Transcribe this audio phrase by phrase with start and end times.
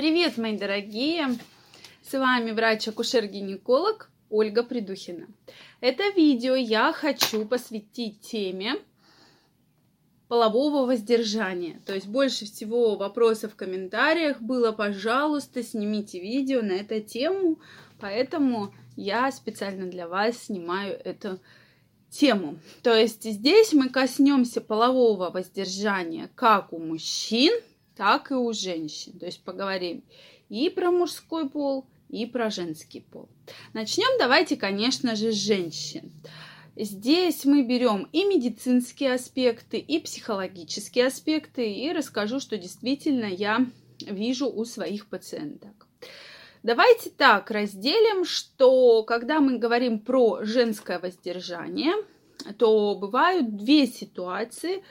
[0.00, 1.28] Привет, мои дорогие!
[2.00, 5.26] С вами врач-акушер-гинеколог Ольга Придухина.
[5.82, 8.76] Это видео я хочу посвятить теме
[10.26, 11.82] полового воздержания.
[11.84, 17.58] То есть больше всего вопросов в комментариях было, пожалуйста, снимите видео на эту тему,
[18.00, 21.40] поэтому я специально для вас снимаю эту
[22.08, 22.58] тему.
[22.82, 27.52] То есть здесь мы коснемся полового воздержания как у мужчин,
[28.00, 29.18] так и у женщин.
[29.18, 30.02] То есть поговорим
[30.48, 33.28] и про мужской пол, и про женский пол.
[33.74, 36.10] Начнем давайте, конечно же, с женщин.
[36.76, 43.66] Здесь мы берем и медицинские аспекты, и психологические аспекты, и расскажу, что действительно я
[44.00, 45.86] вижу у своих пациенток.
[46.62, 51.92] Давайте так разделим, что когда мы говорим про женское воздержание,
[52.56, 54.82] то бывают две ситуации,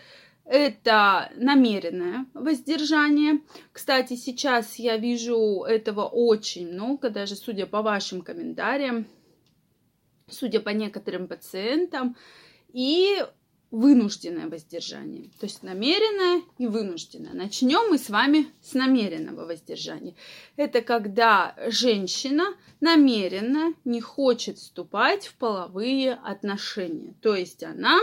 [0.46, 3.42] это намеренное воздержание.
[3.72, 9.06] Кстати, сейчас я вижу этого очень много, даже судя по вашим комментариям,
[10.28, 12.16] судя по некоторым пациентам,
[12.72, 13.24] и
[13.72, 15.30] вынужденное воздержание.
[15.40, 17.34] То есть намеренное и вынужденное.
[17.34, 20.16] Начнем мы с вами с намеренного воздержания.
[20.56, 27.14] Это когда женщина намеренно не хочет вступать в половые отношения.
[27.22, 28.00] То есть она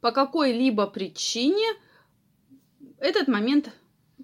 [0.00, 1.66] по какой-либо причине
[2.98, 3.70] этот момент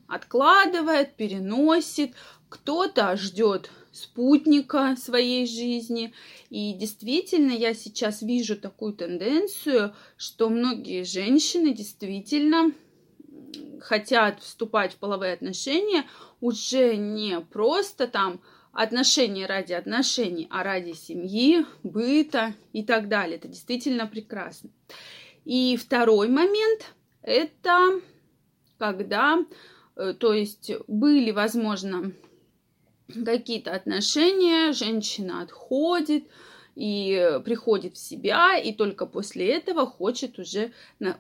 [0.06, 2.14] откладывает, переносит,
[2.48, 6.12] кто-то ждет спутника своей жизни.
[6.50, 12.72] И действительно, я сейчас вижу такую тенденцию, что многие женщины действительно
[13.80, 16.04] хотят вступать в половые отношения
[16.40, 18.40] уже не просто там
[18.72, 23.36] отношения ради отношений, а ради семьи, быта и так далее.
[23.36, 24.70] Это действительно прекрасно.
[25.44, 28.00] И второй момент– это
[28.78, 29.44] когда,
[29.96, 32.12] э, то есть были, возможно,
[33.24, 36.24] какие-то отношения, женщина отходит
[36.74, 40.72] и приходит в себя, и только после этого хочет уже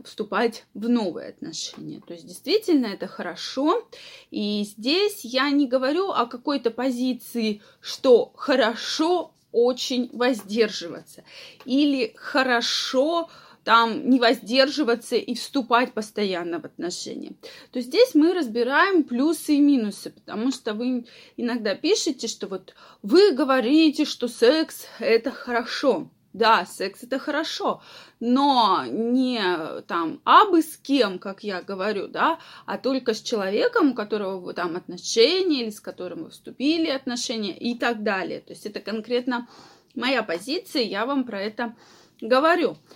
[0.02, 2.00] вступать в новые отношения.
[2.06, 3.86] То есть действительно это хорошо.
[4.30, 11.22] И здесь я не говорю о какой-то позиции, что хорошо очень воздерживаться
[11.66, 13.28] или хорошо
[13.64, 17.32] там не воздерживаться и вступать постоянно в отношения.
[17.70, 21.06] То здесь мы разбираем плюсы и минусы, потому что вы
[21.36, 26.10] иногда пишете, что вот вы говорите, что секс это хорошо.
[26.32, 27.82] Да, секс это хорошо,
[28.18, 29.42] но не
[29.82, 34.54] там абы с кем, как я говорю, да, а только с человеком, у которого вы
[34.54, 38.40] там отношения или с которым вы вступили отношения и так далее.
[38.40, 39.46] То есть это конкретно
[39.94, 41.76] моя позиция, я вам про это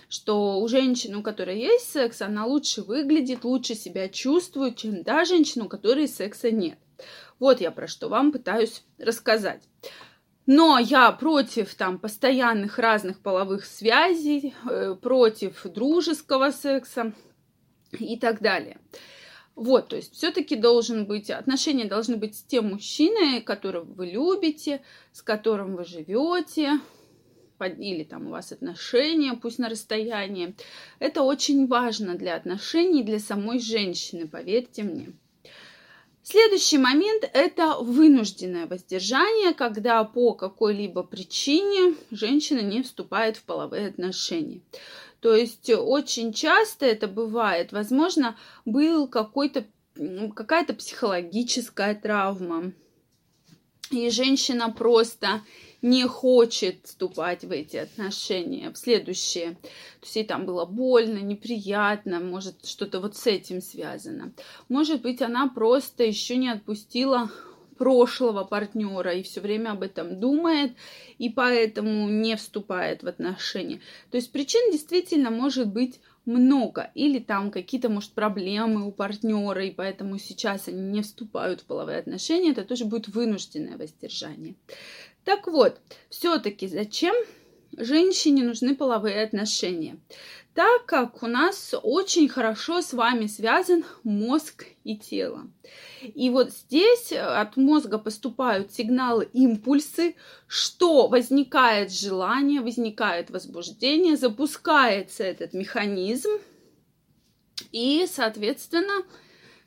[0.07, 5.25] что у женщины, у которой есть секс, она лучше выглядит, лучше себя чувствует, чем та
[5.25, 6.77] женщина, у которой секса нет.
[7.39, 9.63] Вот я про что вам пытаюсь рассказать.
[10.45, 17.13] Но я против там постоянных разных половых связей, э, против дружеского секса
[17.91, 18.79] и так далее.
[19.55, 24.81] Вот, то есть все-таки должен быть, отношения должны быть с тем мужчиной, которого вы любите,
[25.11, 26.79] с которым вы живете,
[27.59, 30.55] или там у вас отношения, пусть на расстоянии.
[30.99, 35.13] Это очень важно для отношений, для самой женщины, поверьте мне.
[36.23, 44.59] Следующий момент– это вынужденное воздержание, когда по какой-либо причине женщина не вступает в половые отношения.
[45.21, 49.65] То есть очень часто это бывает, возможно, был какой-то
[50.35, 52.71] какая-то психологическая травма,
[53.89, 55.41] и женщина просто
[55.81, 59.51] не хочет вступать в эти отношения, в следующие.
[59.51, 64.33] То есть ей там было больно, неприятно, может что-то вот с этим связано.
[64.69, 67.31] Может быть, она просто еще не отпустила
[67.77, 70.73] прошлого партнера и все время об этом думает,
[71.19, 73.79] и поэтому не вступает в отношения.
[74.09, 79.71] То есть причин действительно может быть много, или там какие-то, может, проблемы у партнера, и
[79.71, 84.55] поэтому сейчас они не вступают в половые отношения, это тоже будет вынужденное воздержание.
[85.27, 87.13] Так вот, все-таки зачем
[87.75, 89.99] женщине нужны половые отношения?
[90.53, 95.51] Так как у нас очень хорошо с вами связан мозг и тело.
[96.01, 100.15] И вот здесь от мозга поступают сигналы, импульсы,
[100.47, 106.29] что возникает желание, возникает возбуждение, запускается этот механизм,
[107.73, 109.03] и, соответственно,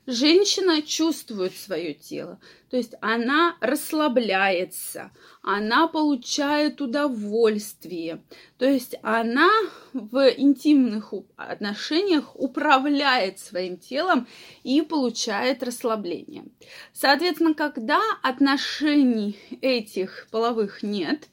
[0.05, 2.39] женщина чувствует свое тело,
[2.69, 5.11] то есть она расслабляется,
[5.41, 8.23] она получает удовольствие,
[8.57, 9.49] то есть она
[9.93, 14.27] в интимных отношениях управляет своим телом
[14.63, 16.45] и получает расслабление.
[16.93, 21.27] Соответственно, когда отношений этих половых нет,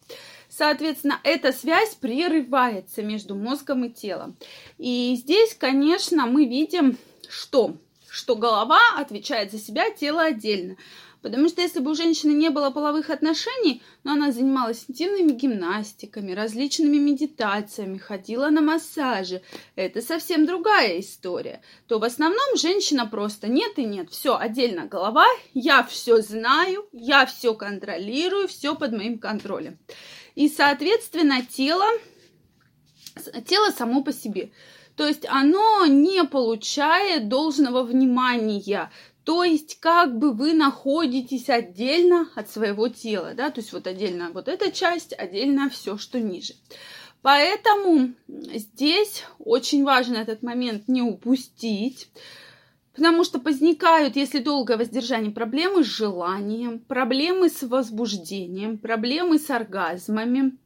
[0.51, 4.37] Соответственно, эта связь прерывается между мозгом и телом.
[4.79, 6.99] И здесь, конечно, мы видим,
[7.29, 7.77] что
[8.11, 10.77] что голова отвечает за себя, тело отдельно.
[11.21, 16.33] Потому что если бы у женщины не было половых отношений, но она занималась интимными гимнастиками,
[16.33, 19.43] различными медитациями, ходила на массажи,
[19.75, 25.27] это совсем другая история, то в основном женщина просто нет и нет, все отдельно голова,
[25.55, 29.79] я все знаю, я все контролирую, все под моим контролем.
[30.37, 31.87] И, соответственно, тело,
[33.45, 34.53] тело само по себе.
[34.99, 38.91] То есть оно не получает должного внимания.
[39.23, 44.31] То есть как бы вы находитесь отдельно от своего тела, да, то есть вот отдельно
[44.35, 46.55] вот эта часть, отдельно все, что ниже.
[47.23, 52.09] Поэтому здесь очень важно этот момент не упустить,
[52.99, 60.59] потому что возникают, если долгое воздержание, проблемы с желанием, проблемы с возбуждением, проблемы с оргазмами,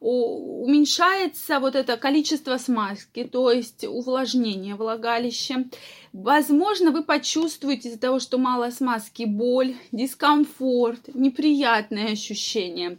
[0.00, 5.64] уменьшается вот это количество смазки, то есть увлажнение влагалища.
[6.12, 12.98] Возможно, вы почувствуете из-за того, что мало смазки, боль, дискомфорт, неприятные ощущения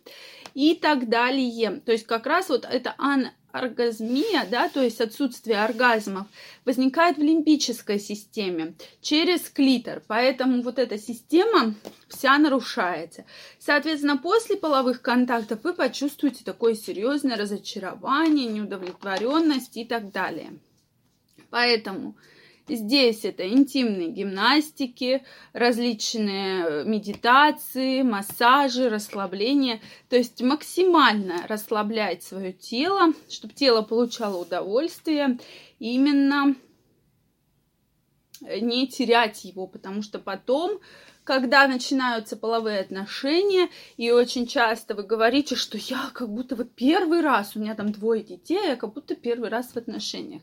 [0.55, 1.79] и так далее.
[1.85, 6.27] То есть как раз вот это ан оргазмия, да, то есть отсутствие оргазмов,
[6.65, 10.01] возникает в лимбической системе через клитор.
[10.07, 11.75] Поэтому вот эта система
[12.07, 13.25] вся нарушается.
[13.59, 20.53] Соответственно, после половых контактов вы почувствуете такое серьезное разочарование, неудовлетворенность и так далее.
[21.49, 22.15] Поэтому
[22.69, 25.23] Здесь это интимные гимнастики,
[25.53, 29.81] различные э, медитации, массажи, расслабление.
[30.07, 35.39] То есть максимально расслаблять свое тело, чтобы тело получало удовольствие.
[35.79, 36.55] Именно
[38.45, 40.79] э, не терять его, потому что потом
[41.29, 47.21] когда начинаются половые отношения, и очень часто вы говорите, что я как будто вот первый
[47.21, 50.41] раз, у меня там двое детей, я как будто первый раз в отношениях.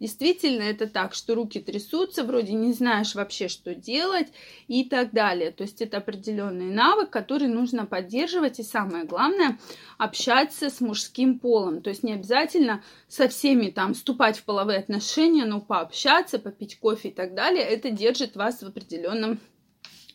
[0.00, 4.28] Действительно, это так, что руки трясутся, вроде не знаешь вообще, что делать
[4.68, 5.50] и так далее.
[5.50, 9.58] То есть это определенный навык, который нужно поддерживать, и самое главное,
[9.98, 11.82] общаться с мужским полом.
[11.82, 17.10] То есть не обязательно со всеми там вступать в половые отношения, но пообщаться, попить кофе
[17.10, 19.38] и так далее, это держит вас в определенном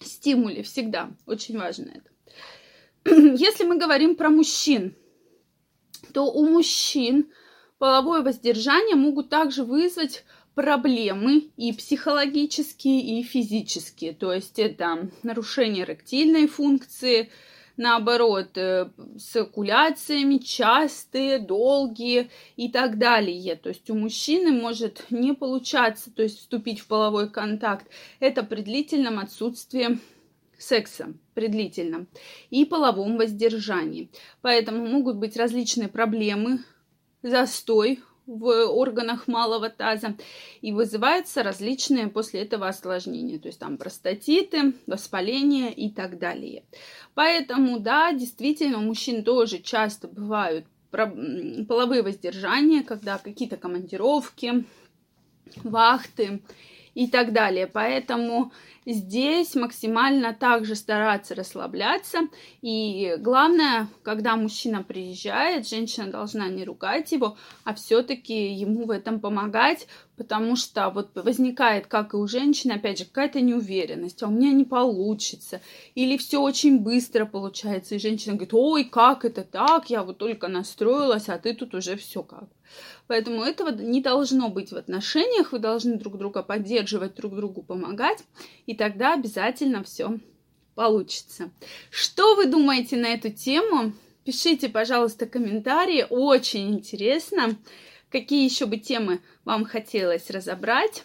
[0.05, 1.11] стимуле всегда.
[1.25, 3.15] Очень важно это.
[3.37, 4.95] Если мы говорим про мужчин,
[6.13, 7.31] то у мужчин
[7.77, 10.23] половое воздержание могут также вызвать
[10.55, 14.13] проблемы и психологические, и физические.
[14.13, 17.31] То есть это нарушение ректильной функции,
[17.77, 23.55] наоборот, э, с окуляциями частые, долгие и так далее.
[23.55, 27.87] То есть у мужчины может не получаться, то есть вступить в половой контакт.
[28.19, 29.99] Это при длительном отсутствии
[30.57, 32.07] секса, при длительном,
[32.49, 34.09] и половом воздержании.
[34.41, 36.63] Поэтому могут быть различные проблемы,
[37.21, 40.15] застой в органах малого таза
[40.61, 46.63] и вызываются различные после этого осложнения, то есть там простатиты, воспаление и так далее.
[47.15, 54.65] Поэтому, да, действительно, у мужчин тоже часто бывают половые воздержания, когда какие-то командировки,
[55.63, 56.41] вахты
[56.97, 57.67] и так далее.
[57.67, 58.51] Поэтому
[58.87, 62.21] здесь максимально также стараться расслабляться.
[62.63, 69.19] И главное, когда мужчина приезжает, женщина должна не ругать его, а все-таки ему в этом
[69.19, 69.87] помогать,
[70.17, 74.51] потому что вот возникает, как и у женщины, опять же, какая-то неуверенность, а у меня
[74.51, 75.61] не получится,
[75.93, 80.47] или все очень быстро получается, и женщина говорит, ой, как это так, я вот только
[80.47, 82.49] настроилась, а ты тут уже все как.
[83.05, 88.23] Поэтому этого не должно быть в отношениях, вы должны друг друга поддерживать, друг другу помогать,
[88.65, 90.17] и тогда обязательно все
[90.73, 91.51] получится.
[91.91, 93.93] Что вы думаете на эту тему?
[94.25, 97.55] Пишите, пожалуйста, комментарии, очень интересно,
[98.11, 101.03] какие еще бы темы вам хотелось разобрать.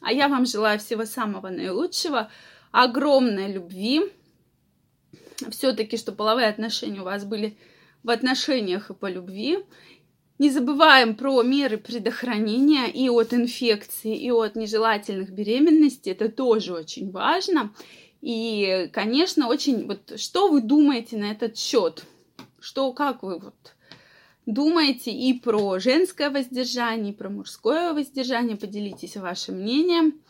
[0.00, 2.30] А я вам желаю всего самого наилучшего,
[2.70, 4.02] огромной любви,
[5.50, 7.56] все-таки, что половые отношения у вас были
[8.02, 9.58] в отношениях и по любви,
[10.38, 16.12] не забываем про меры предохранения и от инфекции, и от нежелательных беременностей.
[16.12, 17.72] Это тоже очень важно.
[18.20, 19.86] И, конечно, очень...
[19.86, 22.04] Вот что вы думаете на этот счет?
[22.60, 23.75] Что, как вы вот
[24.46, 28.56] думаете и про женское воздержание, и про мужское воздержание?
[28.56, 30.20] Поделитесь вашим мнением.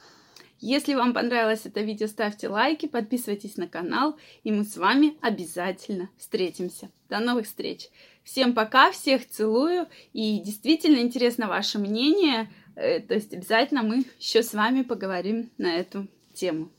[0.59, 6.09] Если вам понравилось это видео, ставьте лайки, подписывайтесь на канал, и мы с вами обязательно
[6.17, 6.91] встретимся.
[7.11, 7.91] До новых встреч!
[8.25, 14.43] Всем пока, всех целую, и действительно интересно ваше мнение, э, то есть обязательно мы еще
[14.43, 16.71] с вами поговорим на эту тему.